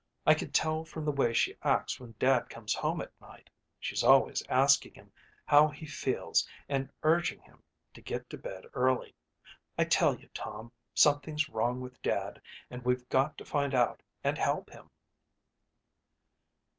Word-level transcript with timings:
I 0.25 0.33
can 0.33 0.49
tell 0.51 0.83
from 0.83 1.05
the 1.05 1.11
way 1.11 1.31
she 1.31 1.59
acts 1.61 1.99
when 1.99 2.15
Dad 2.17 2.49
comes 2.49 2.73
home 2.73 3.01
at 3.01 3.11
night. 3.21 3.51
She's 3.79 4.03
always 4.03 4.41
asking 4.49 4.95
him 4.95 5.11
how 5.45 5.67
he 5.67 5.85
feels 5.85 6.47
and 6.67 6.89
urging 7.03 7.39
him 7.39 7.61
to 7.93 8.01
get 8.01 8.27
to 8.31 8.37
bed 8.39 8.65
early. 8.73 9.13
I 9.77 9.83
tell 9.83 10.15
you, 10.19 10.27
Tom, 10.33 10.71
something's 10.95 11.49
wrong 11.49 11.81
with 11.81 12.01
Dad 12.01 12.41
and 12.71 12.83
we've 12.83 13.07
got 13.09 13.37
to 13.37 13.45
find 13.45 13.75
out 13.75 14.01
and 14.23 14.39
help 14.39 14.71
him." 14.71 14.89